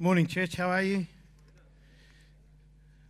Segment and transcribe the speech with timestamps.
[0.00, 0.54] Morning, church.
[0.54, 1.08] How are you?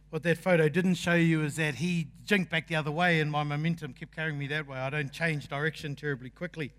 [0.08, 3.30] What that photo didn't show you is that he jinked back the other way and
[3.30, 4.78] my momentum kept carrying me that way.
[4.78, 6.72] I don't change direction terribly quickly.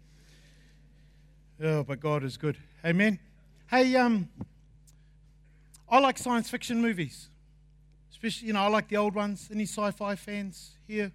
[1.63, 2.57] Oh, but God is good.
[2.83, 3.19] Amen.
[3.69, 4.29] Hey, um,
[5.87, 7.29] I like science fiction movies.
[8.09, 9.47] Especially, you know, I like the old ones.
[9.53, 11.11] Any sci fi fans here?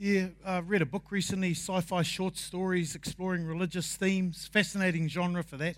[0.00, 4.48] Yeah, I read a book recently, sci fi short stories exploring religious themes.
[4.52, 5.76] Fascinating genre for that.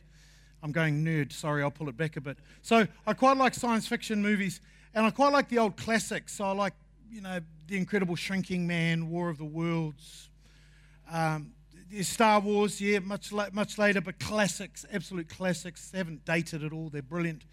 [0.62, 1.32] I'm going nerd.
[1.32, 2.38] Sorry, I'll pull it back a bit.
[2.62, 4.60] So I quite like science fiction movies,
[4.95, 6.34] and I quite like the old classics.
[6.34, 6.74] So I like,
[7.10, 10.28] you know, The Incredible Shrinking Man, War of the Worlds,
[11.10, 11.52] um,
[12.02, 12.80] Star Wars.
[12.80, 15.91] Yeah, much la- much later, but classics, absolute classics.
[15.91, 16.91] They haven't dated at all.
[16.91, 17.45] They're brilliant.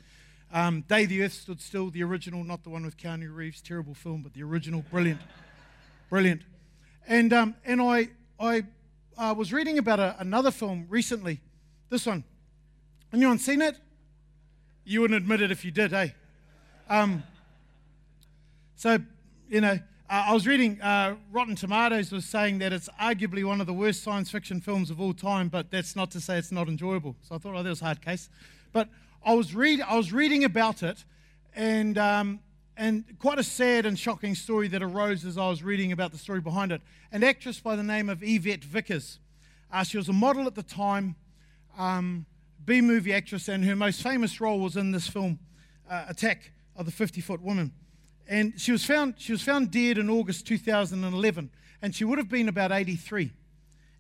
[0.52, 3.62] Um, Day the Earth Stood Still, the original, not the one with Keanu Reeves.
[3.62, 5.20] Terrible film, but the original, brilliant,
[6.10, 6.42] brilliant.
[7.08, 8.64] And um, and I I
[9.18, 11.40] uh, was reading about a, another film recently.
[11.90, 12.24] This one.
[13.14, 13.78] Anyone seen it?
[14.84, 16.10] You wouldn't admit it if you did, eh?
[16.90, 17.24] Um,
[18.76, 19.00] so,
[19.50, 23.62] you know, uh, I was reading uh, Rotten Tomatoes was saying that it's arguably one
[23.62, 26.52] of the worst science fiction films of all time, but that's not to say it's
[26.52, 27.16] not enjoyable.
[27.22, 28.30] So I thought, oh, that was a hard case.
[28.74, 28.90] But
[29.26, 31.06] I was, read, I was reading about it,
[31.56, 32.42] and, um,
[32.76, 36.18] and quite a sad and shocking story that arose as I was reading about the
[36.18, 36.82] story behind it.
[37.14, 39.20] An actress by the name of Yvette Vickers.
[39.72, 41.16] Uh, she was a model at the time.
[41.78, 42.26] Um,
[42.68, 45.40] B movie actress, and her most famous role was in this film,
[45.90, 47.72] uh, Attack of the 50 Foot Woman.
[48.28, 51.50] And she was, found, she was found dead in August 2011,
[51.82, 53.32] and she would have been about 83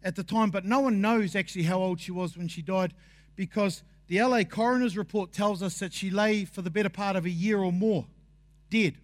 [0.03, 2.93] at the time, but no one knows actually how old she was when she died
[3.37, 7.23] because the LA coroner's report tells us that she lay for the better part of
[7.23, 8.05] a year or more
[8.69, 8.95] dead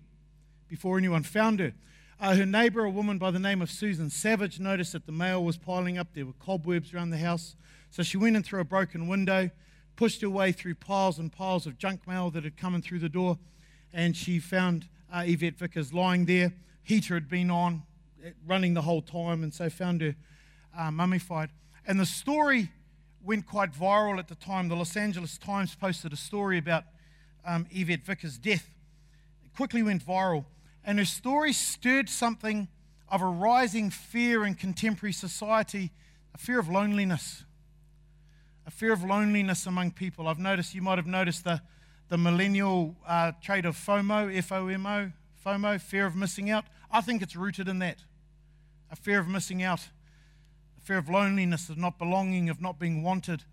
[0.68, 1.74] before anyone found her.
[2.20, 5.42] Uh, her neighbor, a woman by the name of Susan Savage, noticed that the mail
[5.42, 6.10] was piling up.
[6.14, 7.56] There were cobwebs around the house.
[7.94, 9.52] So she went in through a broken window,
[9.96, 12.98] pushed her way through piles and piles of junk mail that had come in through
[12.98, 13.38] the door,
[13.94, 16.54] and she found uh, Yvette Vickers lying there.
[16.82, 17.84] Heater had been on,
[18.26, 20.16] eh, running the whole time, and so found her
[20.76, 21.52] uh, mummified.
[21.86, 22.72] And the story
[23.24, 24.70] went quite viral at the time.
[24.70, 26.86] The Los Angeles Times posted a story about
[27.46, 28.68] um, Yvette Vickers' death.
[29.46, 30.46] It quickly went viral,
[30.84, 32.70] and her story stirred something
[33.08, 35.92] of a rising fear in contemporary society
[36.34, 37.44] a fear of loneliness
[38.66, 40.28] a fear of loneliness among people.
[40.28, 41.62] I've noticed, you might have noticed the,
[42.10, 45.12] the millennial uh, trait of FOMO, F O M O,
[45.46, 46.66] FOMO, fear of missing out.
[46.92, 47.98] I think it's rooted in that
[48.92, 49.82] a fear of missing out,
[50.78, 53.44] a fear of loneliness, of not belonging, of not being wanted.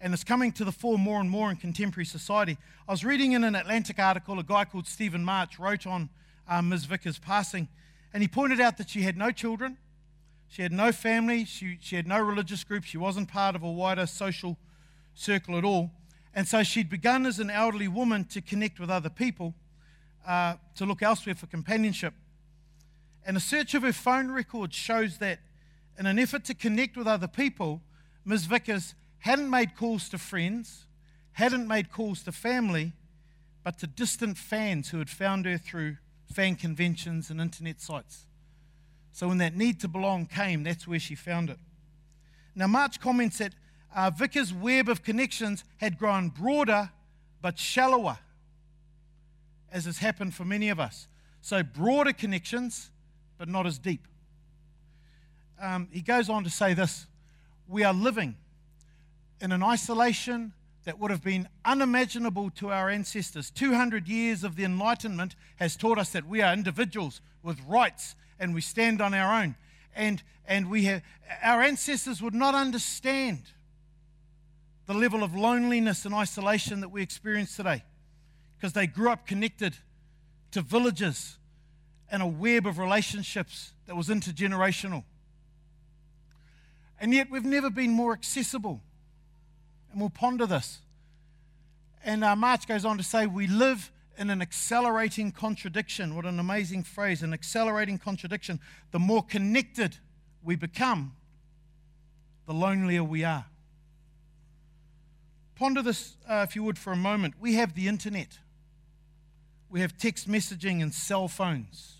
[0.00, 2.56] And it's coming to the fore more and more in contemporary society.
[2.88, 6.08] I was reading in an Atlantic article, a guy called Stephen Marche wrote on
[6.48, 6.86] um, Ms.
[6.86, 7.68] Vickers' passing,
[8.12, 9.78] and he pointed out that she had no children,
[10.48, 13.70] she had no family, she, she had no religious group, she wasn't part of a
[13.70, 14.56] wider social
[15.14, 15.90] circle at all.
[16.34, 19.54] And so she'd begun as an elderly woman to connect with other people,
[20.26, 22.14] uh, to look elsewhere for companionship.
[23.24, 25.40] And a search of her phone record shows that
[25.98, 27.80] in an effort to connect with other people,
[28.24, 28.44] Ms.
[28.44, 30.86] Vickers hadn't made calls to friends,
[31.32, 32.92] hadn't made calls to family,
[33.64, 35.96] but to distant fans who had found her through
[36.32, 38.25] fan conventions and internet sites.
[39.16, 41.58] So when that need to belong came, that's where she found it.
[42.54, 43.54] Now, Marche comments that
[43.94, 46.90] uh, Vickers' web of connections had grown broader
[47.40, 48.18] but shallower,
[49.72, 51.08] as has happened for many of us.
[51.40, 52.90] So, broader connections,
[53.38, 54.06] but not as deep.
[55.62, 57.06] Um, he goes on to say this
[57.66, 58.36] We are living
[59.40, 60.52] in an isolation
[60.84, 63.50] that would have been unimaginable to our ancestors.
[63.50, 68.54] 200 years of the Enlightenment has taught us that we are individuals with rights and
[68.54, 69.56] we stand on our own.
[69.94, 71.02] And, and we have,
[71.42, 73.42] our ancestors would not understand
[74.86, 77.82] the level of loneliness and isolation that we experience today
[78.56, 79.76] because they grew up connected
[80.52, 81.38] to villages
[82.10, 85.02] and a web of relationships that was intergenerational.
[87.00, 88.80] And yet we've never been more accessible.
[89.90, 90.80] And we'll ponder this.
[92.04, 96.14] And uh, Marche goes on to say, We live in an accelerating contradiction.
[96.14, 98.60] What an amazing phrase, an accelerating contradiction.
[98.90, 99.96] The more connected
[100.42, 101.14] we become,
[102.46, 103.46] the lonelier we are.
[105.56, 107.34] Ponder this, uh, if you would, for a moment.
[107.40, 108.38] We have the internet,
[109.70, 111.94] we have text messaging and cell phones.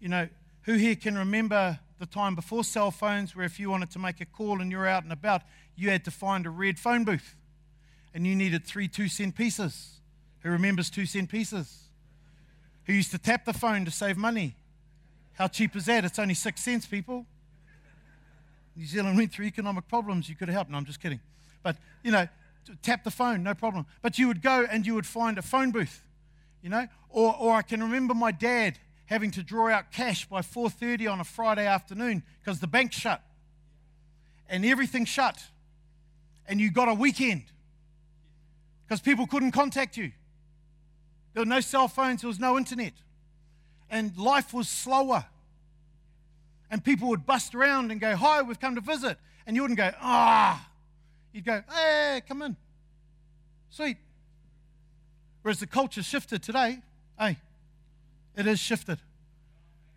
[0.00, 0.28] You know,
[0.62, 4.20] who here can remember the time before cell phones where if you wanted to make
[4.20, 5.42] a call and you're out and about,
[5.76, 7.36] you had to find a red phone booth
[8.12, 10.00] and you needed three two cent pieces?
[10.44, 11.84] Who remembers two cent pieces?
[12.84, 14.54] Who used to tap the phone to save money?
[15.32, 16.04] How cheap is that?
[16.04, 17.26] It's only six cents, people.
[18.76, 20.28] New Zealand went through economic problems.
[20.28, 20.70] You could have helped.
[20.70, 21.20] No, I'm just kidding.
[21.62, 22.28] But, you know,
[22.82, 23.86] tap the phone, no problem.
[24.02, 26.02] But you would go and you would find a phone booth,
[26.62, 26.86] you know?
[27.08, 31.20] Or, or I can remember my dad having to draw out cash by 4.30 on
[31.20, 33.22] a Friday afternoon because the bank shut
[34.48, 35.42] and everything shut.
[36.46, 37.44] And you got a weekend
[38.86, 40.12] because people couldn't contact you.
[41.34, 42.94] There were no cell phones, there was no internet.
[43.90, 45.26] And life was slower.
[46.70, 49.18] And people would bust around and go, Hi, we've come to visit.
[49.46, 50.68] And you wouldn't go, Ah.
[51.32, 52.56] You'd go, Hey, come in.
[53.68, 53.96] Sweet.
[55.42, 56.78] Whereas the culture shifted today,
[57.18, 57.36] hey,
[58.34, 58.98] it has shifted.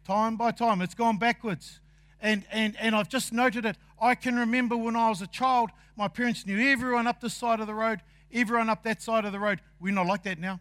[0.05, 1.79] Time by time, it's gone backwards.
[2.19, 3.77] And, and, and I've just noted it.
[4.01, 7.61] I can remember when I was a child, my parents knew everyone up this side
[7.61, 8.01] of the road,
[8.33, 9.61] everyone up that side of the road.
[9.79, 10.59] We're not like that now.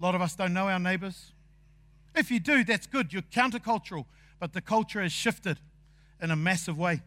[0.00, 1.32] A lot of us don't know our neighbours.
[2.14, 3.12] If you do, that's good.
[3.12, 4.06] You're countercultural.
[4.38, 5.58] But the culture has shifted
[6.20, 7.02] in a massive way.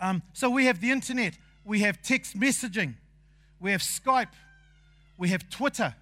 [0.00, 2.94] Um, so we have the internet, we have text messaging,
[3.60, 4.32] we have Skype,
[5.16, 5.94] we have Twitter.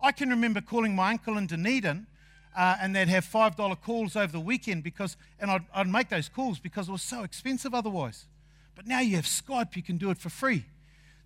[0.00, 2.06] I can remember calling my uncle in Dunedin,
[2.56, 6.28] uh, and they'd have $5 calls over the weekend because, and I'd, I'd make those
[6.28, 8.26] calls because it was so expensive otherwise.
[8.74, 10.64] But now you have Skype, you can do it for free.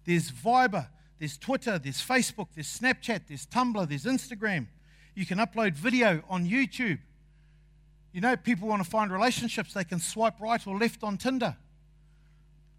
[0.04, 0.88] There's Viber,
[1.22, 4.66] there's Twitter, there's Facebook, there's Snapchat, there's Tumblr, there's Instagram.
[5.14, 6.98] You can upload video on YouTube.
[8.12, 11.56] You know, people want to find relationships, they can swipe right or left on Tinder.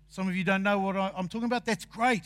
[0.09, 1.63] Some of you don't know what I'm talking about.
[1.63, 2.25] That's great.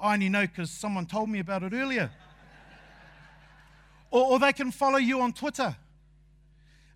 [0.00, 2.10] I only know because someone told me about it earlier.
[4.10, 5.76] or, or they can follow you on Twitter.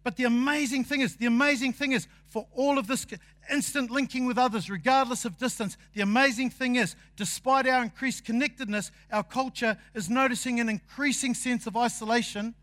[0.09, 3.07] But the amazing thing is, the amazing thing is, for all of this
[3.53, 8.91] instant linking with others, regardless of distance, the amazing thing is, despite our increased connectedness,
[9.13, 12.55] our culture is noticing an increasing sense of isolation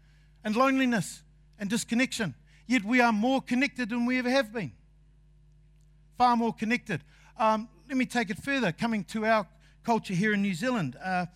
[0.43, 1.21] and loneliness
[1.59, 2.33] and disconnection.
[2.65, 4.71] Yet we are more connected than we ever have been.
[6.17, 7.03] Far more connected.
[7.37, 9.45] Um, let me take it further, coming to our
[9.83, 10.97] culture here in New Zealand.
[10.99, 11.27] Uh,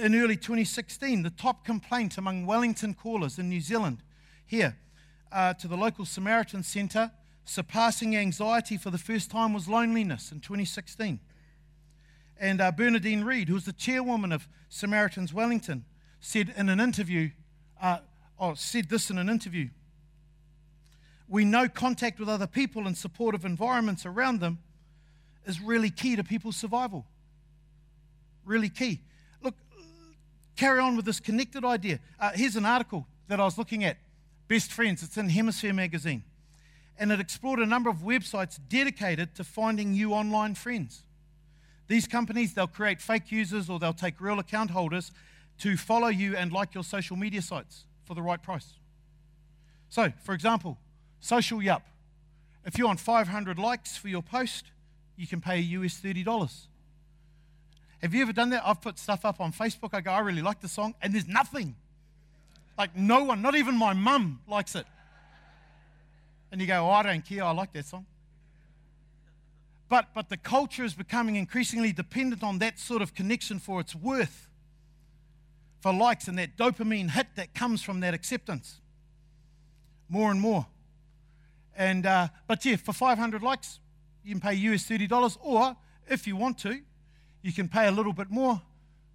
[0.00, 3.98] in early 2016, the top complaint among Wellington callers in New Zealand
[4.46, 4.78] here
[5.34, 7.10] uh, to the local Samaritan Centre,
[7.44, 11.18] surpassing anxiety for the first time, was loneliness in 2016.
[12.38, 15.84] And uh, Bernadine Reid, who was the chairwoman of Samaritans Wellington,
[16.20, 17.30] said in an interview,
[17.82, 17.98] uh,
[18.38, 19.68] oh, said this in an interview.
[21.28, 24.58] We know contact with other people and supportive environments around them
[25.46, 27.06] is really key to people's survival.
[28.44, 29.00] Really key.
[29.42, 29.54] Look,
[30.56, 31.98] carry on with this connected idea.
[32.20, 33.96] Uh, here's an article that I was looking at
[34.48, 35.02] Best Friends.
[35.02, 36.22] It's in Hemisphere magazine.
[36.98, 41.02] And it explored a number of websites dedicated to finding new online friends.
[41.88, 45.12] These companies, they'll create fake users or they'll take real account holders
[45.58, 48.74] to follow you and like your social media sites for the right price.
[49.88, 50.78] So, for example,
[51.20, 51.86] Social Yup.
[52.64, 54.66] If you want 500 likes for your post,
[55.16, 56.66] you can pay US $30.
[58.02, 58.62] Have you ever done that?
[58.64, 59.90] I've put stuff up on Facebook.
[59.92, 61.76] I go, I really like the song, and there's nothing.
[62.76, 64.86] Like no one, not even my mum likes it.
[66.50, 68.06] And you go, oh, I don't care, I like that song.
[69.88, 73.94] But, but the culture is becoming increasingly dependent on that sort of connection for its
[73.94, 74.48] worth,
[75.80, 78.80] for likes and that dopamine hit that comes from that acceptance.
[80.08, 80.66] More and more.
[81.76, 83.80] And, uh, but yeah, for 500 likes,
[84.24, 85.76] you can pay US $30, or
[86.08, 86.80] if you want to,
[87.42, 88.60] you can pay a little bit more.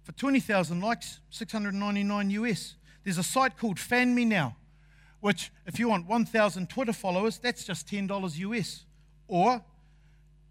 [0.04, 2.76] For 20,000 likes, 699 US.
[3.04, 4.56] There's a site called Fan Me Now,
[5.20, 8.84] which, if you want 1,000 Twitter followers, that's just $10 US.
[9.28, 9.62] Or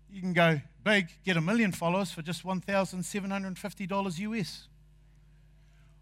[0.10, 4.68] you can go big, get a million followers for just $1,750 US.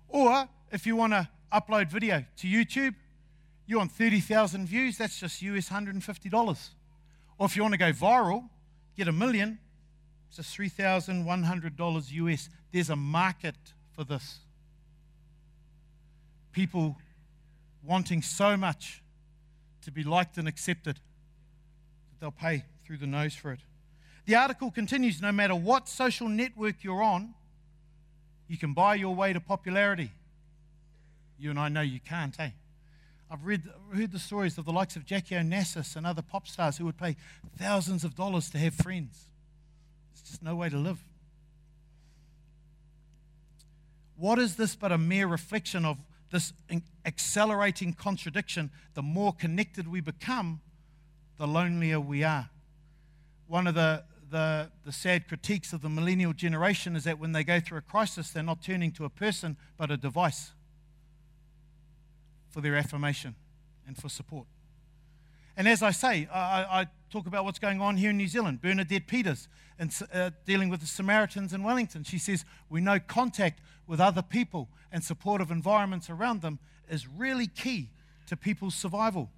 [0.08, 2.96] Or if you want to upload video to YouTube,
[3.66, 6.70] you want 30,000 views, that's just US $150.
[7.38, 8.50] Or if you want to go viral,
[8.96, 9.60] get a million,
[10.28, 12.50] it's just $3,100 US.
[12.72, 13.56] There's a market
[13.92, 14.40] for this
[16.58, 16.98] people
[17.84, 19.04] wanting so much
[19.84, 23.60] to be liked and accepted that they'll pay through the nose for it.
[24.26, 27.36] The article continues no matter what social network you're on,
[28.48, 30.10] you can buy your way to popularity.
[31.38, 32.50] You and I know you can't, eh?
[33.30, 33.62] I've read,
[33.94, 36.98] heard the stories of the likes of Jackie Onassis and other pop stars who would
[36.98, 37.18] pay
[37.60, 39.26] thousands of dollars to have friends.
[40.12, 40.98] It's just no way to live.
[44.16, 46.00] What is this but a mere reflection of
[46.30, 46.54] this
[47.06, 50.62] accelerating contradiction, the more connected we become,
[51.38, 52.50] the lonelier we are.
[53.48, 57.44] One of the, the, the sad critiques of the millennial generation is that when they
[57.44, 60.52] go through a crisis, they're not turning to a person, but a device
[62.50, 63.36] for their affirmation
[63.86, 64.48] and for support.
[65.56, 68.62] And as I say, I, I talk about what's going on here in New Zealand.
[68.62, 69.48] Bernadette Peters,
[69.80, 74.22] and uh, dealing with the Samaritans in Wellington, she says we know contact with other
[74.22, 76.60] people and supportive environments around them
[76.90, 77.90] is really key
[78.28, 79.30] to people's survival.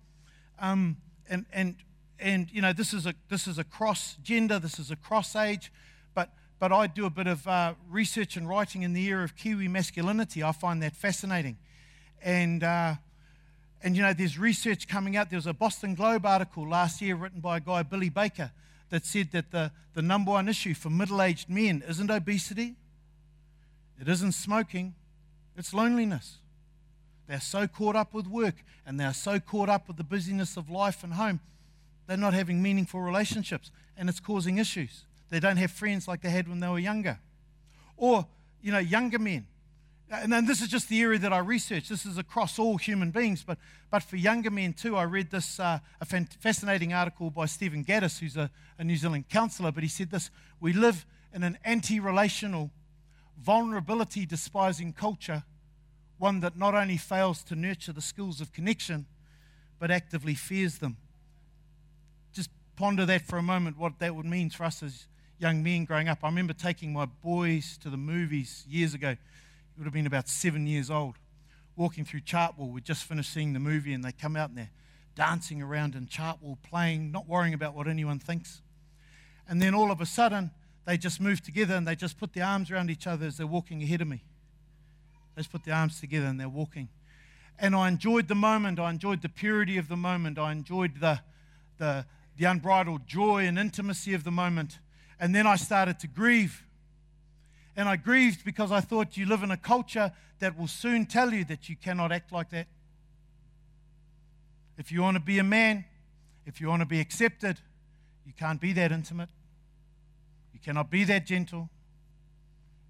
[0.59, 0.97] Um,
[1.29, 1.75] and and
[2.19, 5.35] and you know this is a this is a cross gender, this is a cross
[5.35, 5.71] age,
[6.13, 9.35] but but I do a bit of uh, research and writing in the era of
[9.35, 10.43] Kiwi masculinity.
[10.43, 11.57] I find that fascinating,
[12.21, 12.63] and.
[12.63, 12.95] Uh,
[13.81, 15.29] and you know, there's research coming out.
[15.29, 18.51] There was a Boston Globe article last year written by a guy, Billy Baker,
[18.89, 22.75] that said that the, the number one issue for middle aged men isn't obesity,
[23.99, 24.95] it isn't smoking,
[25.55, 26.37] it's loneliness.
[27.27, 28.55] They're so caught up with work
[28.85, 31.39] and they're so caught up with the busyness of life and home,
[32.07, 35.05] they're not having meaningful relationships and it's causing issues.
[35.29, 37.19] They don't have friends like they had when they were younger.
[37.97, 38.25] Or,
[38.61, 39.45] you know, younger men
[40.11, 41.87] and then this is just the area that I research.
[41.87, 43.59] This is across all human beings, but,
[43.91, 44.95] but for younger men too.
[44.95, 48.49] I read this uh, a fascinating article by Stephen Gaddis, who's a,
[48.79, 52.71] a New Zealand counsellor, but he said this We live in an anti relational,
[53.39, 55.43] vulnerability despising culture,
[56.17, 59.05] one that not only fails to nurture the skills of connection,
[59.77, 60.97] but actively fears them.
[62.33, 65.05] Just ponder that for a moment, what that would mean for us as
[65.37, 66.19] young men growing up.
[66.23, 69.15] I remember taking my boys to the movies years ago
[69.79, 71.15] would have been about seven years old,
[71.77, 72.69] walking through Chartwell.
[72.69, 74.71] We'd just finished seeing the movie, and they come out and they're
[75.15, 78.61] dancing around in Chartwell, playing, not worrying about what anyone thinks.
[79.47, 80.51] And then all of a sudden,
[80.85, 83.47] they just move together and they just put their arms around each other as they're
[83.47, 84.21] walking ahead of me.
[85.35, 86.89] They just put their arms together and they're walking.
[87.57, 88.79] And I enjoyed the moment.
[88.79, 90.37] I enjoyed the purity of the moment.
[90.37, 91.21] I enjoyed the,
[91.77, 92.05] the,
[92.37, 94.79] the unbridled joy and intimacy of the moment.
[95.19, 96.65] And then I started to grieve
[97.79, 101.33] and I grieved because I thought you live in a culture that will soon tell
[101.33, 102.67] you that you cannot act like that.
[104.77, 105.85] If you want to be a man,
[106.45, 107.57] if you want to be accepted,
[108.25, 109.29] you can't be that intimate.
[110.53, 111.69] You cannot be that gentle.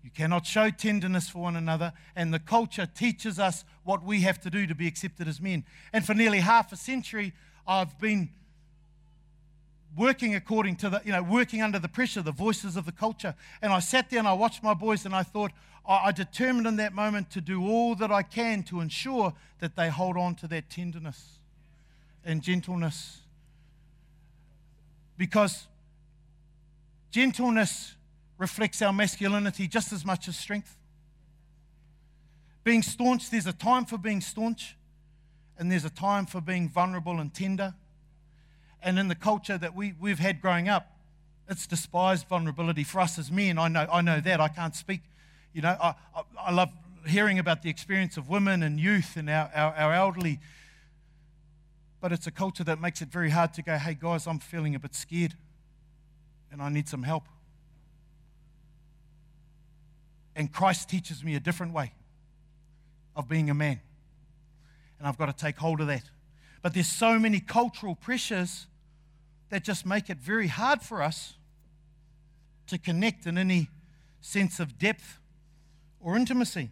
[0.03, 1.93] You cannot show tenderness for one another.
[2.15, 5.65] And the culture teaches us what we have to do to be accepted as men.
[5.93, 7.33] And for nearly half a century,
[7.67, 8.31] I've been
[9.95, 13.35] working according to the, you know, working under the pressure, the voices of the culture.
[13.61, 15.51] And I sat there and I watched my boys and I thought,
[15.87, 19.89] I determined in that moment to do all that I can to ensure that they
[19.89, 21.39] hold on to that tenderness
[22.23, 23.21] and gentleness.
[25.17, 25.67] Because
[27.09, 27.95] gentleness
[28.37, 30.77] reflects our masculinity just as much as strength.
[32.63, 34.77] Being staunch, there's a time for being staunch,
[35.57, 37.73] and there's a time for being vulnerable and tender
[38.81, 40.95] and in the culture that we, we've had growing up,
[41.49, 43.57] it's despised vulnerability for us as men.
[43.57, 44.39] I know, I know that.
[44.39, 45.01] I can't speak.
[45.53, 46.69] You know, I, I, I love
[47.07, 50.39] hearing about the experience of women and youth and our, our, our elderly.
[52.01, 54.75] But it's a culture that makes it very hard to go, hey, guys, I'm feeling
[54.75, 55.35] a bit scared
[56.51, 57.23] and I need some help.
[60.35, 61.93] And Christ teaches me a different way
[63.15, 63.81] of being a man.
[64.97, 66.03] And I've got to take hold of that.
[66.61, 68.67] But there's so many cultural pressures
[69.49, 71.35] that just make it very hard for us
[72.67, 73.69] to connect in any
[74.21, 75.19] sense of depth
[75.99, 76.69] or intimacy.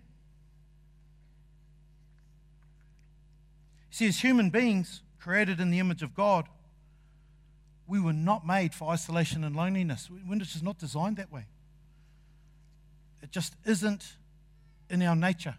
[3.90, 6.48] See, as human beings created in the image of God,
[7.88, 10.10] we were not made for isolation and loneliness.
[10.28, 11.46] We're just not designed that way.
[13.24, 14.06] It just isn't
[14.90, 15.56] in our nature.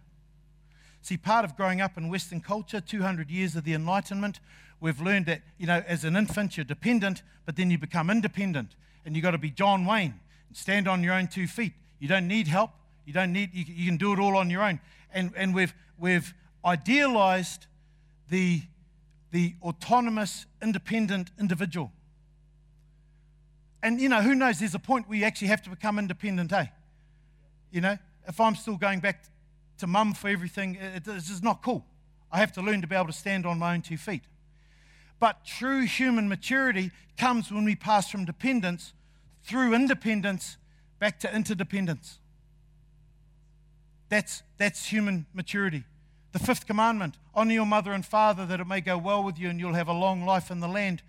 [1.02, 4.40] See, part of growing up in Western culture, 200 years of the Enlightenment,
[4.80, 8.74] we've learned that, you know, as an infant, you're dependent, but then you become independent.
[9.04, 10.14] And you've got to be John Wayne
[10.48, 11.72] and stand on your own two feet.
[11.98, 12.70] You don't need help.
[13.06, 14.80] You don't need, you, you can do it all on your own.
[15.12, 17.66] And, and we've, we've idealized
[18.28, 18.62] the,
[19.30, 21.90] the autonomous, independent individual.
[23.82, 26.52] And, you know, who knows, there's a point where you actually have to become independent,
[26.52, 26.66] eh?
[27.70, 29.24] You know, if I'm still going back
[29.78, 31.84] to mum for everything, it's just not cool.
[32.30, 34.22] I have to learn to be able to stand on my own two feet.
[35.18, 38.92] But true human maturity comes when we pass from dependence
[39.42, 40.56] through independence
[40.98, 42.18] back to interdependence.
[44.08, 45.84] That's, that's human maturity.
[46.32, 49.48] The fifth commandment honor your mother and father that it may go well with you
[49.48, 51.02] and you'll have a long life in the land.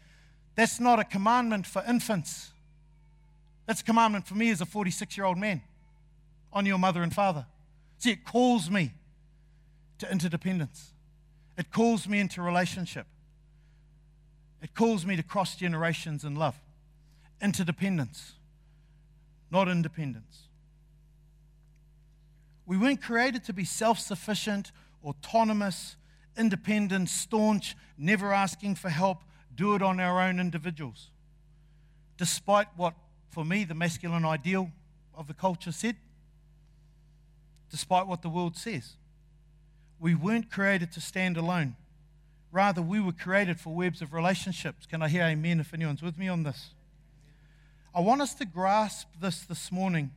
[0.56, 2.52] That's not a commandment for infants.
[3.66, 5.62] That's a commandment for me as a 46 year old man.
[6.52, 7.46] Honor your mother and father.
[8.00, 8.94] See, it calls me
[10.00, 10.94] to interdependence,
[11.58, 13.06] it calls me into relationship.
[14.62, 16.56] It calls me to cross generations in love,
[17.42, 18.34] interdependence,
[19.50, 20.50] not independence.
[22.66, 24.72] We weren't created to be self sufficient,
[25.04, 25.96] autonomous,
[26.38, 29.24] independent, staunch, never asking for help,
[29.56, 31.10] do it on our own individuals.
[32.18, 32.94] Despite what,
[33.30, 34.72] for me, the masculine ideal
[35.16, 35.96] of the culture said,
[37.70, 38.94] despite what the world says.
[40.00, 41.76] We weren't created to stand alone.
[42.52, 44.86] Rather, we were created for webs of relationships.
[44.86, 46.72] Can I hear amen if anyone's with me on this?
[47.94, 50.12] I want us to grasp this this morning.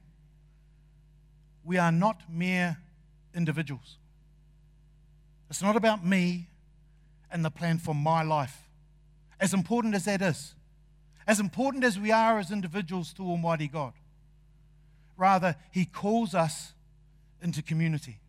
[1.64, 2.78] We are not mere
[3.34, 3.96] individuals.
[5.50, 6.48] It's not about me
[7.30, 8.68] and the plan for my life.
[9.40, 10.54] As important as that is,
[11.26, 13.92] as important as we are as individuals to Almighty God,
[15.16, 16.72] rather, He calls us
[17.42, 18.20] into community.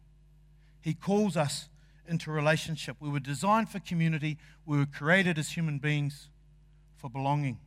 [0.82, 1.70] He calls us
[2.08, 2.98] into relationship.
[3.00, 6.30] We were designed for community, we were created as human beings
[6.98, 7.60] for belonging.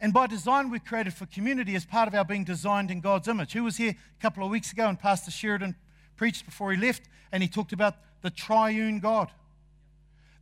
[0.00, 3.28] And by design, we're created for community as part of our being designed in God's
[3.28, 3.52] image.
[3.52, 5.76] Who was here a couple of weeks ago and Pastor Sheridan
[6.16, 9.30] preached before he left and he talked about the triune God,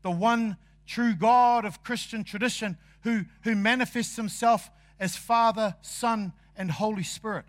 [0.02, 0.56] the one
[0.86, 7.44] true God of Christian tradition who, who manifests himself as Father, Son, and Holy Spirit.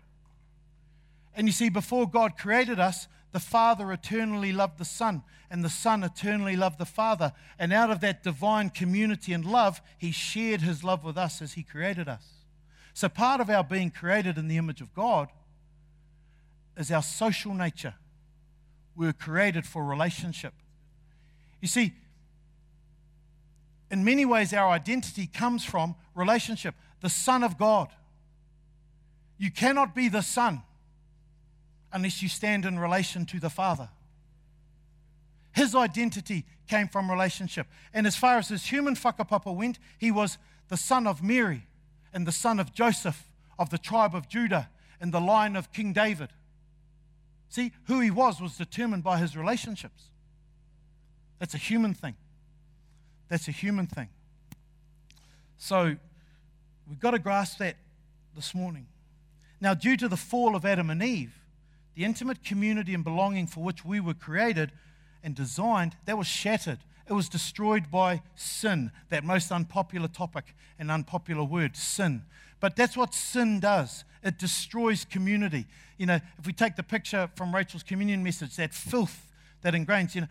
[1.34, 5.70] And you see, before God created us, the Father eternally loved the Son, and the
[5.70, 7.32] Son eternally loved the Father.
[7.58, 11.54] And out of that divine community and love, He shared His love with us as
[11.54, 12.26] He created us.
[12.92, 15.28] So, part of our being created in the image of God
[16.76, 17.94] is our social nature.
[18.94, 20.52] We're created for relationship.
[21.62, 21.94] You see,
[23.90, 26.74] in many ways, our identity comes from relationship.
[27.00, 27.88] The Son of God.
[29.38, 30.62] You cannot be the Son
[31.92, 33.88] unless you stand in relation to the Father.
[35.52, 37.66] His identity came from relationship.
[37.92, 41.66] And as far as his human whakapapa went, he was the son of Mary
[42.12, 43.24] and the son of Joseph
[43.58, 44.70] of the tribe of Judah
[45.00, 46.30] and the line of King David.
[47.48, 50.04] See, who he was was determined by his relationships.
[51.38, 52.14] That's a human thing.
[53.28, 54.08] That's a human thing.
[55.58, 55.96] So
[56.88, 57.76] we've got to grasp that
[58.34, 58.86] this morning.
[59.60, 61.34] Now, due to the fall of Adam and Eve,
[61.94, 64.72] the intimate community and belonging for which we were created
[65.22, 66.78] and designed, that was shattered.
[67.08, 72.22] It was destroyed by sin, that most unpopular topic and unpopular word, sin.
[72.60, 74.04] But that's what sin does.
[74.22, 75.66] It destroys community.
[75.98, 79.28] You know, if we take the picture from Rachel's communion message, that filth
[79.62, 80.28] that ingrains, you know,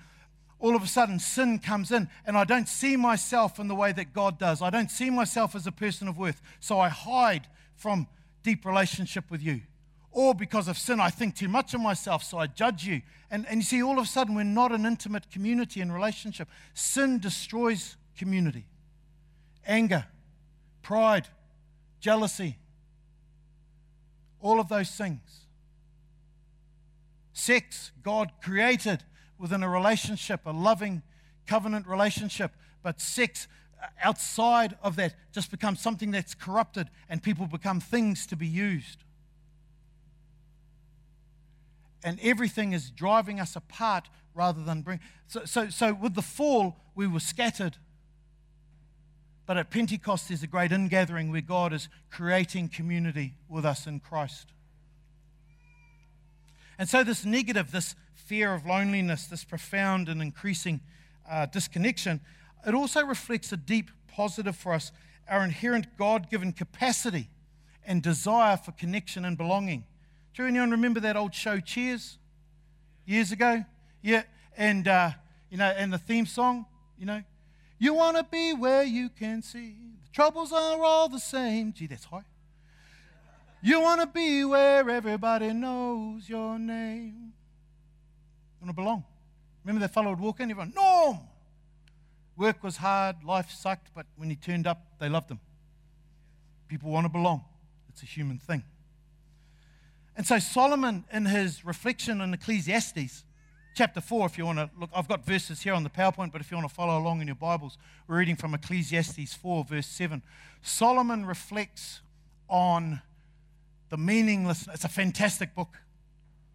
[0.59, 3.91] all of a sudden sin comes in and I don't see myself in the way
[3.91, 4.61] that God does.
[4.61, 6.41] I don't see myself as a person of worth.
[6.59, 8.07] So I hide from
[8.43, 9.61] deep relationship with you
[10.11, 13.01] or because of sin, I think too much of myself, so I judge you.
[13.29, 16.49] And, and you see, all of a sudden, we're not an intimate community and relationship.
[16.73, 18.65] Sin destroys community.
[19.65, 20.05] Anger,
[20.81, 21.27] pride,
[22.01, 22.57] jealousy,
[24.41, 25.21] all of those things.
[27.31, 29.03] Sex, God created
[29.39, 31.03] within a relationship, a loving
[31.47, 32.51] covenant relationship.
[32.83, 33.47] But sex
[33.81, 38.47] uh, outside of that just becomes something that's corrupted and people become things to be
[38.47, 39.05] used
[42.03, 44.99] and everything is driving us apart rather than bring.
[45.27, 47.77] So, so, so with the fall, we were scattered.
[49.45, 53.99] But at Pentecost, there's a great ingathering where God is creating community with us in
[53.99, 54.53] Christ.
[56.77, 60.79] And so, this negative, this fear of loneliness, this profound and increasing
[61.29, 62.21] uh, disconnection,
[62.65, 64.91] it also reflects a deep positive for us
[65.27, 67.29] our inherent God given capacity
[67.85, 69.85] and desire for connection and belonging.
[70.33, 72.17] Do anyone remember that old show Cheers?
[73.05, 73.65] Years ago?
[74.01, 74.23] Yeah,
[74.55, 75.11] and uh,
[75.49, 76.65] you know, and the theme song,
[76.97, 77.21] you know,
[77.77, 79.75] you want to be where you can see.
[80.03, 81.73] The troubles are all the same.
[81.73, 82.23] Gee, that's high.
[83.61, 87.33] You want to be where everybody knows your name.
[88.59, 89.03] You want to belong.
[89.63, 91.19] Remember that fellow would walk in, everyone, Norm!
[92.37, 95.39] Work was hard, life sucked, but when he turned up, they loved him.
[96.67, 97.43] People want to belong.
[97.89, 98.63] It's a human thing.
[100.15, 103.23] And so Solomon, in his reflection on Ecclesiastes,
[103.75, 106.41] chapter 4, if you want to look, I've got verses here on the PowerPoint, but
[106.41, 109.87] if you want to follow along in your Bibles, we're reading from Ecclesiastes 4, verse
[109.87, 110.21] 7.
[110.61, 112.01] Solomon reflects
[112.49, 113.01] on
[113.89, 115.77] the meaningless, it's a fantastic book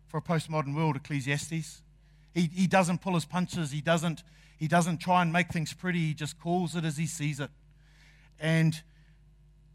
[0.08, 1.82] for a postmodern world, Ecclesiastes.
[2.34, 4.22] He, he doesn't pull his punches, he doesn't,
[4.58, 7.50] he doesn't try and make things pretty, he just calls it as he sees it.
[8.38, 8.82] And,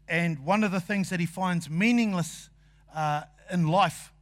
[0.06, 2.48] and one of the things that he finds meaningless
[2.94, 4.12] uh, in life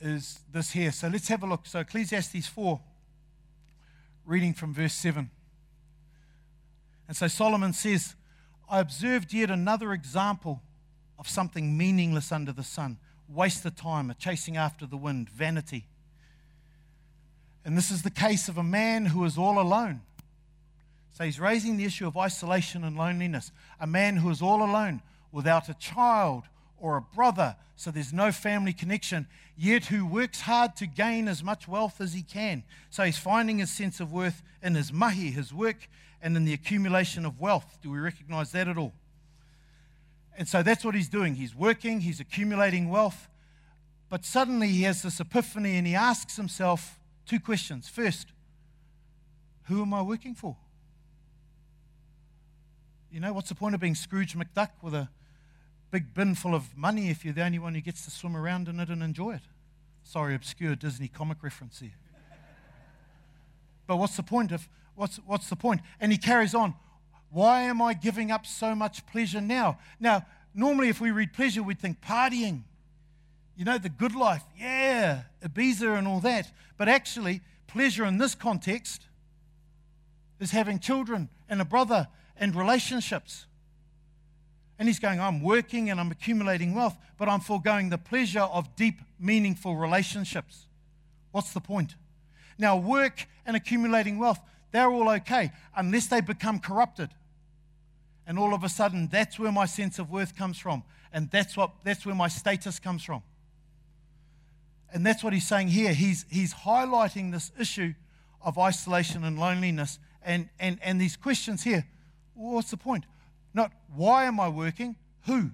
[0.00, 0.92] is this here.
[0.92, 1.66] So let's have a look.
[1.66, 2.80] So, Ecclesiastes 4,
[4.26, 5.30] reading from verse 7.
[7.06, 8.14] And so Solomon says,
[8.68, 10.62] I observed yet another example
[11.18, 15.86] of something meaningless under the sun, waste of time, a chasing after the wind, vanity.
[17.64, 20.02] And this is the case of a man who is all alone.
[21.12, 23.52] So he's raising the issue of isolation and loneliness.
[23.80, 26.44] A man who is all alone, without a child
[26.78, 31.42] or a brother, so there's no family connection, yet who works hard to gain as
[31.42, 32.62] much wealth as he can.
[32.90, 35.88] So he's finding his sense of worth in his mahi, his work,
[36.20, 37.78] and in the accumulation of wealth.
[37.82, 38.92] Do we recognize that at all?
[40.36, 41.36] And so that's what he's doing.
[41.36, 43.28] He's working, he's accumulating wealth,
[44.08, 47.88] but suddenly he has this epiphany and he asks himself two questions.
[47.88, 48.28] First,
[49.64, 50.56] who am I working for?
[53.10, 55.08] You know, what's the point of being Scrooge McDuck with a
[55.94, 58.66] big bin full of money if you're the only one who gets to swim around
[58.66, 59.42] in it and enjoy it?
[60.02, 61.94] Sorry, obscure Disney comic reference here.
[63.86, 65.82] but what's the point of what's what's the point?
[66.00, 66.74] And he carries on.
[67.30, 69.78] Why am I giving up so much pleasure now?
[70.00, 72.62] Now, normally if we read pleasure, we'd think partying.
[73.56, 74.42] You know, the good life.
[74.58, 76.50] Yeah, Ibiza and all that.
[76.76, 79.02] But actually, pleasure in this context
[80.40, 83.46] is having children and a brother and relationships.
[84.78, 88.74] And he's going, I'm working and I'm accumulating wealth, but I'm foregoing the pleasure of
[88.76, 90.66] deep, meaningful relationships.
[91.30, 91.94] What's the point?
[92.58, 94.40] Now, work and accumulating wealth,
[94.72, 97.10] they're all okay unless they become corrupted.
[98.26, 100.82] And all of a sudden, that's where my sense of worth comes from.
[101.12, 103.22] And that's, what, that's where my status comes from.
[104.92, 105.92] And that's what he's saying here.
[105.92, 107.94] He's, he's highlighting this issue
[108.40, 111.86] of isolation and loneliness and, and, and these questions here.
[112.34, 113.04] What's the point?
[113.54, 114.96] Not why am I working?
[115.26, 115.52] Who?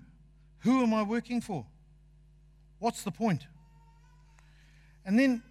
[0.61, 1.67] Who am I working for?
[2.79, 3.47] What's the point?
[5.05, 5.43] And then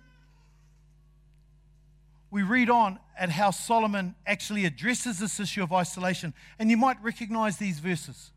[2.32, 6.34] we read on at how Solomon actually addresses this issue of isolation.
[6.58, 8.32] And you might recognize these verses.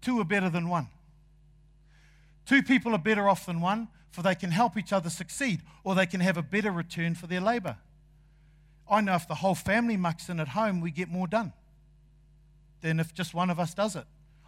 [0.00, 0.88] Two are better than one.
[2.46, 5.94] Two people are better off than one, for they can help each other succeed, or
[5.94, 7.76] they can have a better return for their labor.
[8.88, 11.52] I know if the whole family mucks in at home, we get more done
[12.80, 14.04] than if just one of us does it.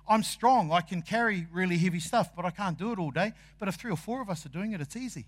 [0.08, 0.72] I'm strong.
[0.72, 3.32] I can carry really heavy stuff, but I can't do it all day.
[3.58, 5.26] But if three or four of us are doing it, it's easy.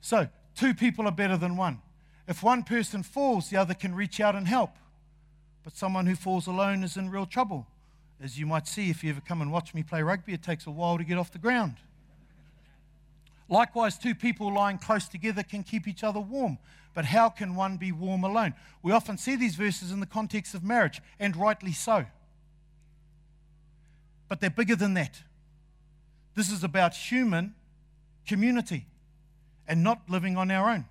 [0.00, 1.80] So, two people are better than one.
[2.26, 4.76] If one person falls, the other can reach out and help.
[5.64, 7.66] But someone who falls alone is in real trouble.
[8.20, 10.66] As you might see if you ever come and watch me play rugby, it takes
[10.66, 11.76] a while to get off the ground.
[13.48, 16.58] Likewise, two people lying close together can keep each other warm.
[16.98, 18.54] But how can one be warm alone?
[18.82, 22.06] We often see these verses in the context of marriage, and rightly so.
[24.26, 25.22] But they're bigger than that.
[26.34, 27.54] This is about human
[28.26, 28.86] community
[29.68, 30.86] and not living on our own.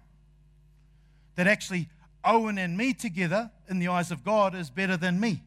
[1.36, 1.90] That actually,
[2.24, 5.44] Owen and me together, in the eyes of God, is better than me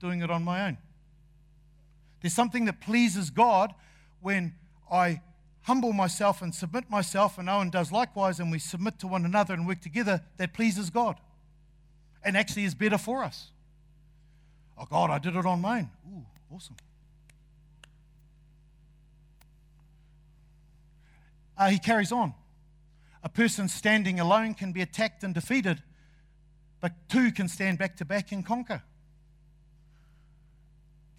[0.00, 0.76] doing it on my own.
[2.20, 3.72] There's something that pleases God
[4.20, 4.56] when
[4.90, 5.20] I
[5.66, 9.52] humble myself and submit myself, and Owen does likewise, and we submit to one another
[9.52, 11.16] and work together, that pleases God
[12.24, 13.50] and actually is better for us.
[14.78, 15.90] Oh, God, I did it on mine.
[16.08, 16.24] Ooh,
[16.54, 16.76] awesome.
[21.58, 22.32] Uh, he carries on.
[23.24, 25.82] A person standing alone can be attacked and defeated,
[26.80, 28.82] but two can stand back to back and conquer.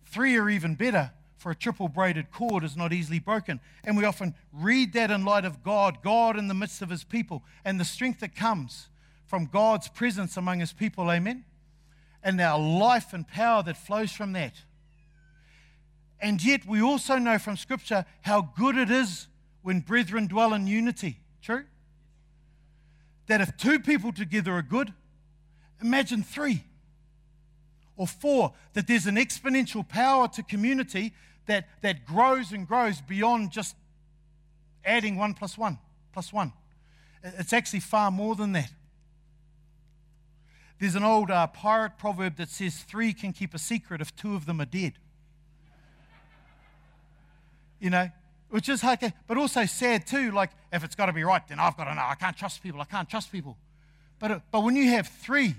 [0.06, 3.60] Three are even better for a triple braided cord is not easily broken.
[3.84, 7.04] And we often read that in light of God, God in the midst of his
[7.04, 8.90] people, and the strength that comes
[9.26, 11.12] from God's presence among his people.
[11.12, 11.46] Amen.
[12.24, 14.54] And our life and power that flows from that.
[16.20, 19.28] And yet, we also know from Scripture how good it is
[19.62, 21.20] when brethren dwell in unity.
[21.42, 21.66] True?
[23.28, 24.94] That if two people together are good,
[25.80, 26.64] imagine three
[27.98, 31.14] or four, that there's an exponential power to community
[31.48, 33.76] that, that grows and grows beyond just
[34.86, 35.80] adding one plus one
[36.14, 36.54] plus one.
[37.24, 38.72] It's actually far more than that.
[40.80, 44.36] There's an old uh, pirate proverb that says three can keep a secret if two
[44.36, 44.94] of them are dead.
[47.80, 48.10] you know,
[48.50, 50.32] which is like, but also sad too.
[50.32, 52.06] Like, if it's got to be right, then I've got to know.
[52.06, 52.80] I can't trust people.
[52.80, 53.58] I can't trust people.
[54.20, 55.56] But, but when you have three,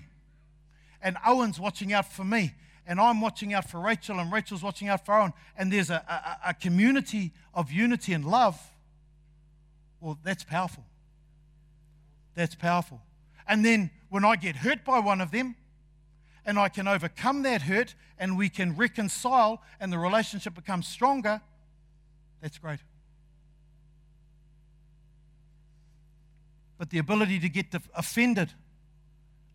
[1.02, 2.54] and Owen's watching out for me,
[2.86, 6.02] and I'm watching out for Rachel, and Rachel's watching out for Owen, and there's a,
[6.08, 8.58] a, a community of unity and love,
[10.00, 10.84] well, that's powerful.
[12.34, 13.02] That's powerful.
[13.46, 15.56] And then when I get hurt by one of them,
[16.44, 21.40] and I can overcome that hurt, and we can reconcile, and the relationship becomes stronger,
[22.40, 22.80] that's great.
[26.78, 28.52] But the ability to get offended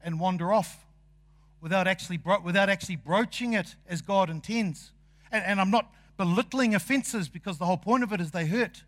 [0.03, 0.82] and wander off
[1.63, 4.91] without actually, bro- without actually broaching it as God intends.
[5.32, 8.84] And, and I'm not belittling offenses because the whole point of it is they hurt.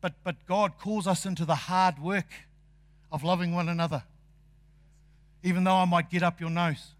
[0.00, 2.30] But, but God calls us into the hard work
[3.12, 4.02] of loving one another.
[5.44, 6.94] even though I might get up your nose.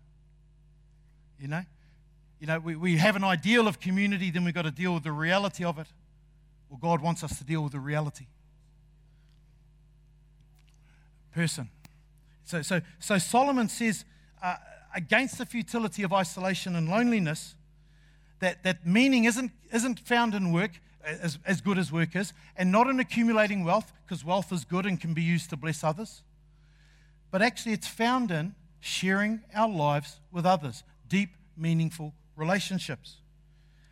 [1.40, 1.62] You know?
[2.38, 5.02] You know, we, we have an ideal of community, then we've got to deal with
[5.02, 5.86] the reality of it.
[6.68, 8.26] Well, God wants us to deal with the reality.
[11.34, 11.70] Person.
[12.44, 14.04] So, so, so Solomon says,
[14.42, 14.56] uh,
[14.94, 17.54] against the futility of isolation and loneliness,
[18.40, 22.70] that, that meaning isn't, isn't found in work, as, as good as work is, and
[22.72, 26.22] not in accumulating wealth, because wealth is good and can be used to bless others.
[27.30, 33.16] But actually, it's found in sharing our lives with others, deep, meaningful relationships.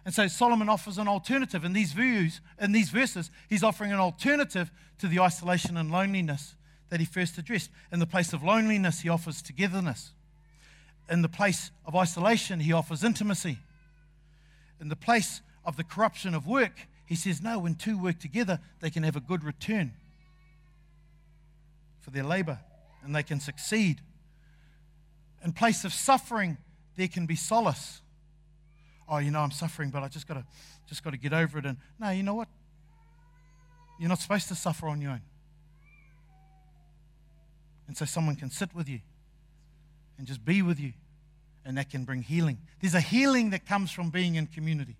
[0.04, 1.64] And so Solomon offers an alternative.
[1.64, 6.54] In these views, in these verses, he's offering an alternative to the isolation and loneliness
[6.88, 7.70] that he first addressed.
[7.90, 10.12] In the place of loneliness, he offers togetherness.
[11.10, 13.58] In the place of isolation, he offers intimacy.
[14.80, 16.72] In the place of the corruption of work,
[17.06, 19.92] he says, no, when two work together, they can have a good return
[22.00, 22.58] for their labor
[23.04, 24.00] and they can succeed.
[25.44, 26.56] In place of suffering,
[26.96, 28.00] there can be solace.
[29.08, 30.44] Oh, you know, I'm suffering, but I just got to
[30.88, 31.66] just got to get over it.
[31.66, 32.48] And no, you know what?
[33.98, 35.22] You're not supposed to suffer on your own.
[37.88, 39.00] And so someone can sit with you
[40.18, 40.92] and just be with you,
[41.64, 42.58] and that can bring healing.
[42.80, 44.96] There's a healing that comes from being in community.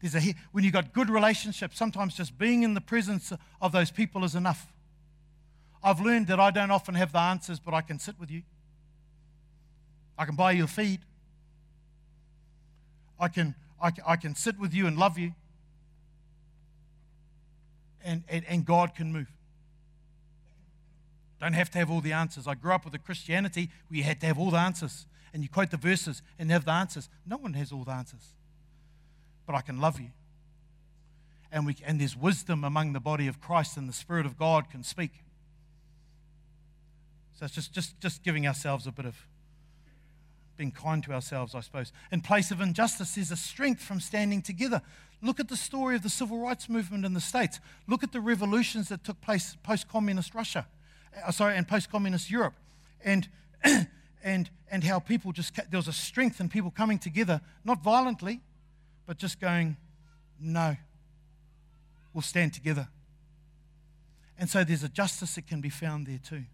[0.00, 3.90] There's a, when you've got good relationships, sometimes just being in the presence of those
[3.90, 4.72] people is enough.
[5.82, 8.42] I've learned that I don't often have the answers, but I can sit with you.
[10.18, 11.00] I can buy you a feed.
[13.18, 15.32] I can, I, I can sit with you and love you.
[18.04, 19.30] And, and, and God can move.
[21.40, 22.46] Don't have to have all the answers.
[22.46, 25.06] I grew up with a Christianity where you had to have all the answers.
[25.34, 27.10] And you quote the verses and have the answers.
[27.26, 28.32] No one has all the answers
[29.46, 30.10] but I can love you.
[31.52, 34.68] And, we, and there's wisdom among the body of Christ, and the Spirit of God
[34.68, 35.22] can speak.
[37.38, 39.16] So it's just, just, just giving ourselves a bit of
[40.56, 41.92] being kind to ourselves, I suppose.
[42.10, 44.82] In place of injustice, there's a strength from standing together.
[45.22, 47.60] Look at the story of the civil rights movement in the States.
[47.86, 50.66] Look at the revolutions that took place post communist Russia,
[51.24, 52.54] uh, sorry, and post communist Europe.
[53.04, 53.28] And,
[54.22, 58.40] and, and how people just, there was a strength in people coming together, not violently,
[59.06, 59.76] but just going,
[60.40, 60.76] no,
[62.12, 62.88] we'll stand together.
[64.38, 66.44] And so there's a justice that can be found there too.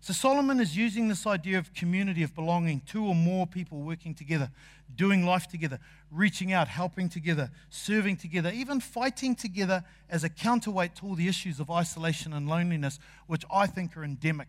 [0.00, 4.14] So Solomon is using this idea of community, of belonging, two or more people working
[4.14, 4.50] together,
[4.94, 5.80] doing life together,
[6.10, 11.28] reaching out, helping together, serving together, even fighting together as a counterweight to all the
[11.28, 14.48] issues of isolation and loneliness, which I think are endemic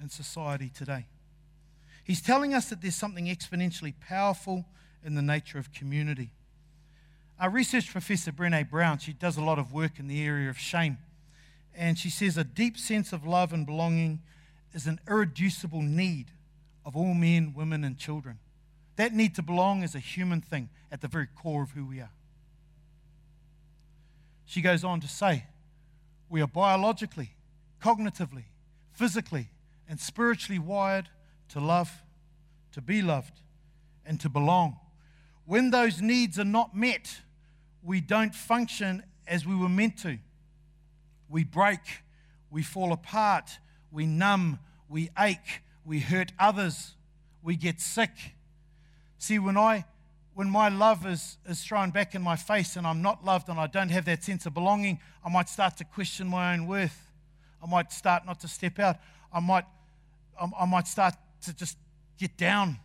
[0.00, 1.06] in society today.
[2.02, 4.64] He's telling us that there's something exponentially powerful
[5.04, 6.30] in the nature of community.
[7.38, 10.58] Our research professor, Brene Brown, she does a lot of work in the area of
[10.58, 10.98] shame.
[11.74, 14.20] And she says a deep sense of love and belonging
[14.72, 16.26] is an irreducible need
[16.84, 18.38] of all men, women, and children.
[18.96, 22.00] That need to belong is a human thing at the very core of who we
[22.00, 22.10] are.
[24.44, 25.44] She goes on to say,
[26.28, 27.30] we are biologically,
[27.82, 28.44] cognitively,
[28.92, 29.48] physically,
[29.88, 31.08] and spiritually wired
[31.48, 32.02] to love,
[32.72, 33.40] to be loved,
[34.04, 34.76] and to belong.
[35.44, 37.20] When those needs are not met,
[37.82, 40.18] we don't function as we were meant to.
[41.28, 41.80] We break,
[42.50, 43.58] we fall apart,
[43.90, 46.94] we numb, we ache, we hurt others,
[47.42, 48.10] we get sick.
[49.18, 49.84] See, when I
[50.34, 53.58] when my love is, is thrown back in my face and I'm not loved and
[53.58, 57.10] I don't have that sense of belonging, I might start to question my own worth.
[57.62, 58.96] I might start not to step out.
[59.32, 59.64] I might,
[60.40, 61.76] um, I might start to just
[62.16, 62.78] get down.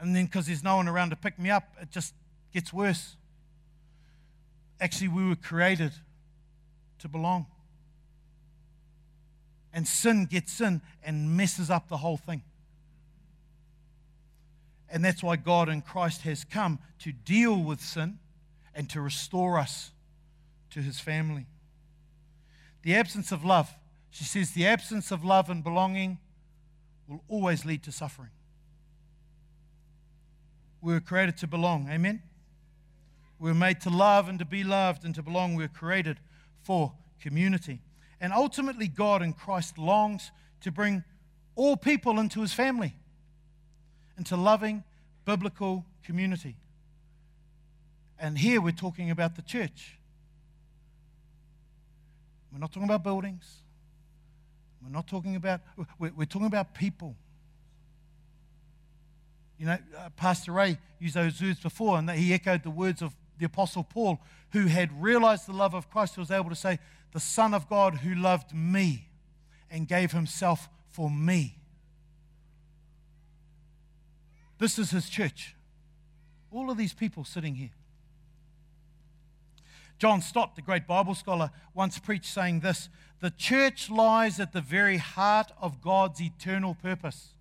[0.00, 2.12] And then because there's no one around to pick me up, it just
[2.52, 3.16] gets worse.
[4.80, 5.92] Actually, we were created
[6.98, 7.46] to belong.
[9.72, 12.42] And sin gets in and messes up the whole thing.
[14.90, 18.18] And that's why God in Christ has come to deal with sin
[18.74, 19.90] and to restore us
[20.70, 21.46] to his family.
[22.82, 23.74] The absence of love,
[24.10, 26.18] she says, the absence of love and belonging
[27.08, 28.30] will always lead to suffering.
[30.82, 31.88] We were created to belong.
[31.90, 32.22] Amen?
[33.38, 35.54] We were made to love and to be loved and to belong.
[35.54, 36.18] We were created
[36.60, 37.80] for community.
[38.22, 40.30] And ultimately, God in Christ longs
[40.60, 41.02] to bring
[41.56, 42.94] all people into his family,
[44.16, 44.84] into loving
[45.24, 46.56] biblical community.
[48.20, 49.98] And here we're talking about the church.
[52.52, 53.56] We're not talking about buildings.
[54.80, 55.62] We're not talking about,
[55.98, 57.16] we're, we're talking about people.
[59.58, 63.12] You know, uh, Pastor Ray used those words before, and he echoed the words of
[63.38, 66.78] the Apostle Paul, who had realized the love of Christ, was able to say,
[67.12, 69.08] The Son of God who loved me
[69.70, 71.58] and gave himself for me.
[74.58, 75.56] This is his church.
[76.50, 77.70] All of these people sitting here.
[79.98, 82.88] John Stott, the great Bible scholar, once preached saying this
[83.20, 87.34] The church lies at the very heart of God's eternal purpose.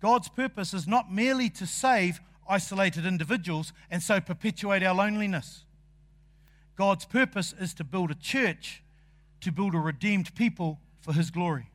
[0.00, 5.64] God's purpose is not merely to save isolated individuals and so perpetuate our loneliness.
[6.76, 8.82] God's purpose is to build a church,
[9.40, 11.70] to build a redeemed people for His glory.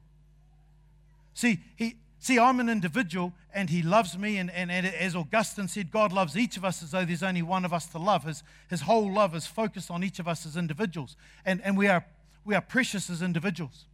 [1.33, 4.37] See, he, see I'm an individual and He loves me.
[4.37, 7.43] And, and, and as Augustine said, God loves each of us as though there's only
[7.43, 8.23] one of us to love.
[8.23, 11.15] His, his whole love is focused on each of us as individuals.
[11.45, 12.05] And, and we, are,
[12.43, 13.85] we are precious as individuals.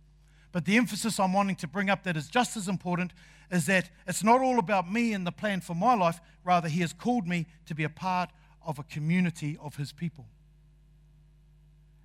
[0.53, 3.11] But the emphasis I'm wanting to bring up that is just as important
[3.53, 6.19] is that it's not all about me and the plan for my life.
[6.43, 8.31] Rather, He has called me to be a part
[8.65, 10.25] of a community of His people.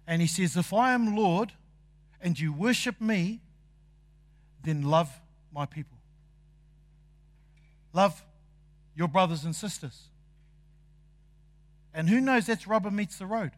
[0.07, 1.53] And He says, If I am Lord
[2.21, 3.41] and you worship me,
[4.63, 5.11] then love
[5.51, 5.97] my people.
[7.95, 8.23] Love
[8.95, 10.03] your brothers and sisters.
[11.95, 13.53] And who knows that's rubber meets the road?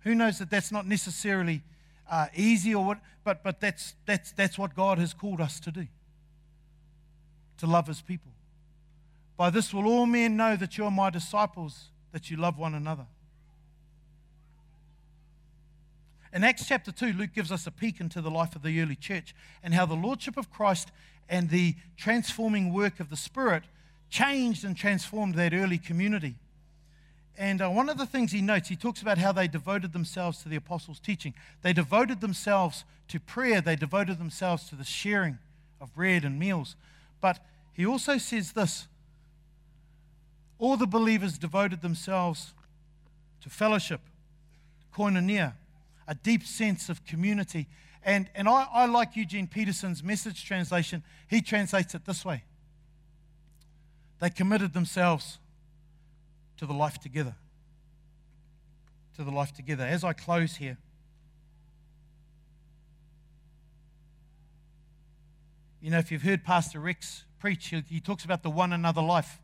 [0.00, 1.62] Who knows that that's not necessarily
[2.10, 5.70] uh, easy or what, but, but that's, that's, that's what God has called us to
[5.70, 5.86] do
[7.58, 8.32] to love his people.
[9.36, 12.74] By this will all men know that you are my disciples, that you love one
[12.74, 13.06] another.
[16.32, 18.96] In Acts chapter 2, Luke gives us a peek into the life of the early
[18.96, 20.90] church and how the Lordship of Christ
[21.28, 23.64] and the transforming work of the Spirit
[24.08, 26.36] changed and transformed that early community.
[27.36, 30.42] And uh, one of the things he notes, he talks about how they devoted themselves
[30.42, 31.34] to the apostles' teaching.
[31.62, 35.38] They devoted themselves to prayer, they devoted themselves to the sharing
[35.80, 36.76] of bread and meals.
[37.22, 37.38] But
[37.72, 38.88] he also says this
[40.58, 42.52] all the believers devoted themselves
[43.40, 44.00] to fellowship,
[44.94, 45.54] koinonia,
[46.06, 47.66] a deep sense of community.
[48.04, 51.02] And, and I, I like Eugene Peterson's message translation.
[51.28, 52.44] He translates it this way
[54.20, 55.38] They committed themselves
[56.58, 57.34] to the life together.
[59.16, 59.84] To the life together.
[59.84, 60.78] As I close here,
[65.82, 69.40] you know, if you've heard Pastor Rex preach, he talks about the one another life.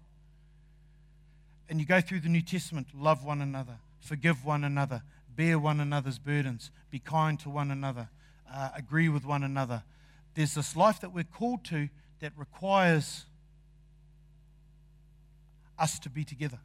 [1.68, 5.02] And you go through the New Testament love one another, forgive one another,
[5.34, 8.08] bear one another's burdens, be kind to one another,
[8.50, 9.82] uh, agree with one another.
[10.34, 11.88] There's this life that we're called to
[12.20, 13.24] that requires
[15.76, 16.60] us to be together.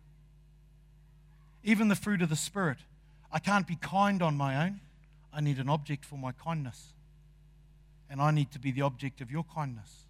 [1.64, 2.78] Even the fruit of the Spirit.
[3.32, 4.82] I can't be kind on my own.
[5.34, 6.93] I need an object for my kindness.
[8.14, 10.06] And I need to be the object of your kindness.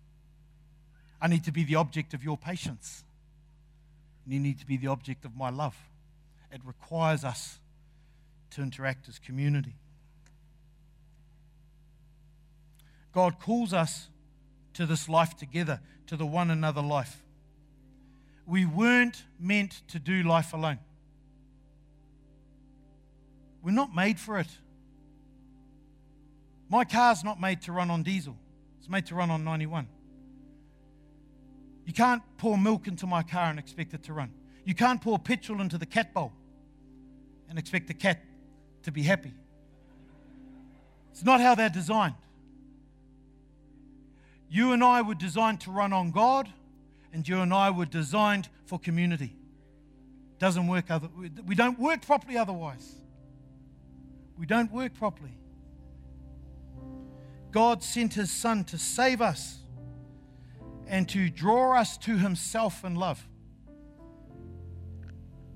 [1.22, 3.06] I need to be the object of your patience.
[4.26, 5.78] And you need to be the object of my love.
[6.52, 7.60] It requires us
[8.50, 9.76] to interact as community.
[13.14, 14.10] God calls us
[14.74, 17.24] to this life together, to the one another life.
[18.46, 20.80] We weren't meant to do life alone.
[23.64, 24.50] We're not made for it.
[26.74, 28.36] My car's not made to run on diesel,
[28.80, 29.88] it's made to run on 91.
[31.86, 34.32] You can't pour milk into my car and expect it to run.
[34.66, 36.34] You can't pour petrol into the cat bowl
[37.48, 38.24] and expect the cat
[38.82, 39.36] to be happy.
[41.12, 42.16] It's not how they're designed.
[44.50, 46.50] You and I were designed to run on God,
[47.14, 49.36] and you and I were designed for community.
[50.40, 51.08] Doesn't work other,
[51.46, 52.96] we don't work properly otherwise.
[54.40, 55.38] We don't work properly.
[57.54, 59.60] God sent his son to save us
[60.88, 63.26] and to draw us to himself in love.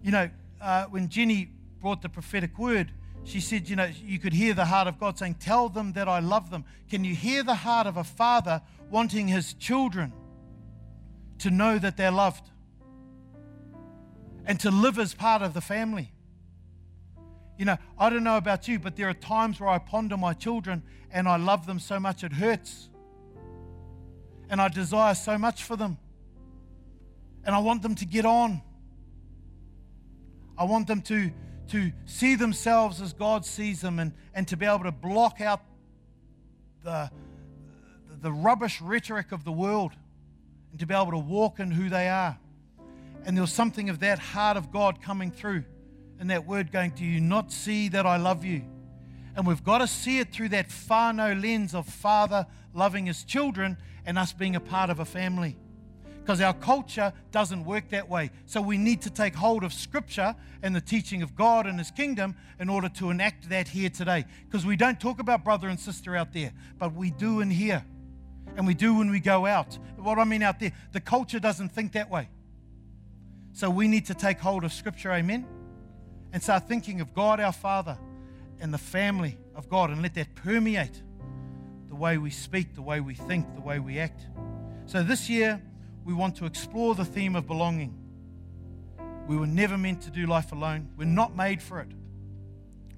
[0.04, 0.30] You know,
[0.62, 2.92] uh, when Jenny brought the prophetic word,
[3.24, 6.08] she said, You know, you could hear the heart of God saying, Tell them that
[6.08, 6.66] I love them.
[6.88, 10.14] Can you hear the heart of a father wanting his children
[11.40, 12.50] to know that they're loved
[14.45, 16.12] and to live as part of the family?
[17.58, 20.34] You know, I don't know about you, but there are times where I ponder my
[20.34, 22.89] children and I love them so much it hurts.
[24.49, 25.97] And I desire so much for them.
[27.43, 28.62] And I want them to get on.
[30.58, 31.32] I want them to,
[31.70, 35.62] to see themselves as God sees them and, and to be able to block out
[36.84, 37.10] the,
[38.22, 39.93] the rubbish rhetoric of the world
[40.72, 42.38] and to be able to walk in who they are.
[43.26, 45.66] And there was something of that heart of God coming through
[46.20, 48.63] and that word going, Do you not see that I love you?
[49.36, 53.78] And we've got to see it through that whānau lens of Father loving his children
[54.05, 55.57] and us being a part of a family.
[56.28, 58.30] because our culture doesn't work that way.
[58.47, 61.89] So we need to take hold of Scripture and the teaching of God and His
[61.89, 64.26] kingdom in order to enact that here today.
[64.43, 67.86] Because we don't talk about brother and sister out there, but we do in here.
[68.57, 69.78] And we do when we go out.
[69.95, 72.28] What I mean out there, the culture doesn't think that way.
[73.53, 75.47] So we need to take hold of Scripture, amen?
[76.34, 77.97] And start thinking of God our Father
[78.59, 81.01] and the family of God and let that permeate
[81.88, 84.28] the way we speak, the way we think, the way we act.
[84.86, 85.61] So this year,
[86.05, 87.93] we want to explore the theme of belonging.
[89.28, 90.89] We were never meant to do life alone.
[90.97, 91.89] We're not made for it.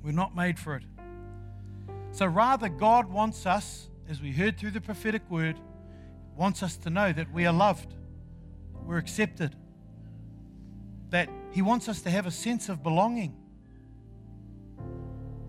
[0.04, 0.84] We're not made for it.
[2.12, 5.60] So rather, God wants us, as we heard through the prophetic word,
[6.36, 7.94] wants us to know that we are loved,
[8.86, 9.56] we're accepted,
[11.10, 13.36] that He wants us to have a sense of belonging.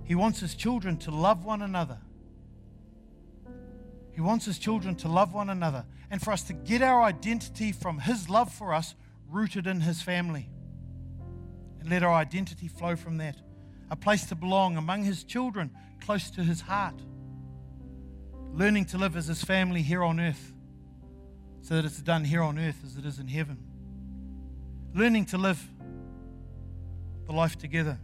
[0.05, 1.99] He wants His children to love one another.
[4.13, 7.73] He wants His children to love one another and for us to get our identity
[7.73, 8.95] from His love for us
[9.29, 10.49] rooted in His family.
[11.79, 13.37] And let our identity flow from that.
[13.91, 15.71] A place to belong among His children,
[16.01, 17.01] close to His heart.
[18.53, 20.55] Learning to live as His family here on earth
[21.63, 23.59] so that it's done here on earth as it is in heaven.
[24.95, 25.63] Learning to live
[27.31, 27.97] the life together.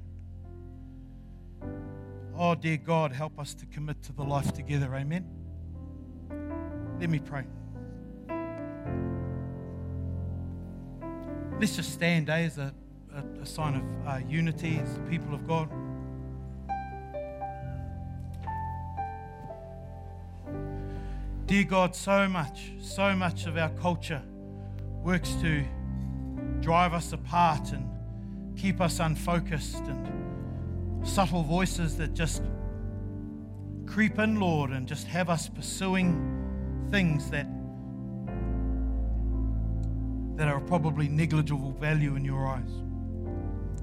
[2.38, 4.94] Oh, dear God, help us to commit to the life together.
[4.94, 5.26] Amen.
[7.00, 7.44] Let me pray.
[11.58, 12.72] Let's just stand eh, as a,
[13.12, 15.70] a, a sign of uh, unity as the people of God.
[21.46, 24.22] Dear God, so much, so much of our culture
[25.02, 25.64] works to
[26.60, 27.95] drive us apart and
[28.56, 32.42] keep us unfocused, and subtle voices that just
[33.86, 37.46] creep in, Lord, and just have us pursuing things that
[40.36, 42.70] that are probably negligible value in your eyes.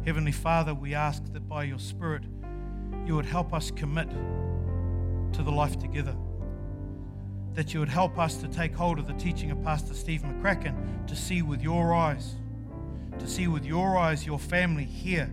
[0.05, 2.24] Heavenly Father, we ask that by your Spirit
[3.07, 4.09] you would help us commit
[5.34, 6.15] to the life together.
[7.53, 11.07] That you would help us to take hold of the teaching of Pastor Steve McCracken
[11.07, 12.36] to see with your eyes,
[13.24, 15.32] to see with your eyes your family here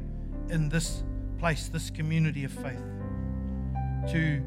[0.49, 1.03] in this
[1.39, 2.83] place, this community of faith.
[4.13, 4.43] To,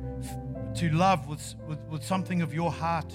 [0.76, 3.14] to love with, with, with something of your heart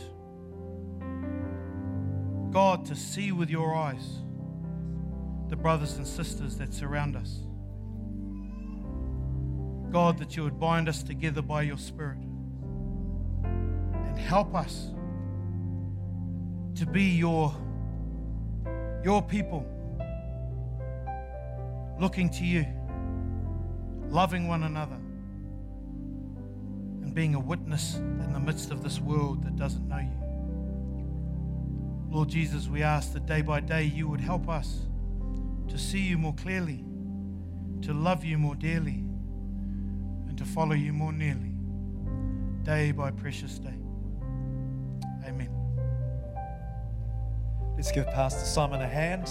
[2.50, 4.22] God, to see with your eyes
[5.48, 7.42] the brothers and sisters that surround us.
[9.90, 12.18] God, that you would bind us together by your Spirit
[13.44, 14.90] and help us
[16.76, 17.54] to be your,
[19.04, 19.66] your people,
[21.98, 22.66] looking to you,
[24.08, 24.98] loving one another,
[27.02, 30.18] and being a witness in the midst of this world that doesn't know you.
[32.10, 34.86] Lord Jesus, we ask that day by day you would help us
[35.68, 36.84] to see you more clearly,
[37.82, 39.04] to love you more dearly,
[40.28, 41.52] and to follow you more nearly,
[42.62, 43.74] day by precious day.
[45.26, 45.50] Amen.
[47.76, 49.28] Let's give Pastor Simon a hand.